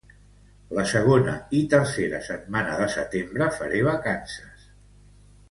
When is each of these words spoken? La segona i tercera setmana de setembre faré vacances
La 0.77 0.85
segona 0.91 1.35
i 1.57 1.59
tercera 1.73 2.21
setmana 2.29 2.79
de 2.81 2.89
setembre 2.95 3.51
faré 3.59 3.85
vacances 3.91 4.37